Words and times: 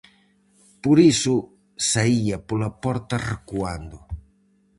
Por 0.83 0.97
iso 1.13 1.35
saía 1.89 2.37
pola 2.47 2.69
porta 2.83 3.15
recuando. 3.31 3.97